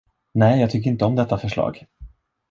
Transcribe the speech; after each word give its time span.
Nej, 0.33 0.61
jag 0.61 0.69
tycker 0.71 0.89
inte 0.89 1.05
om 1.05 1.15
detta 1.15 1.37
förslag. 1.37 1.85